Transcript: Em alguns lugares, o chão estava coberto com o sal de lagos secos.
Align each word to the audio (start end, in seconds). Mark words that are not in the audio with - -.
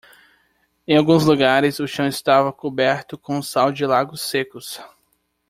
Em 0.87 0.97
alguns 0.97 1.25
lugares, 1.27 1.79
o 1.79 1.87
chão 1.87 2.07
estava 2.07 2.51
coberto 2.51 3.19
com 3.19 3.37
o 3.37 3.43
sal 3.43 3.71
de 3.71 3.85
lagos 3.85 4.23
secos. 4.23 4.81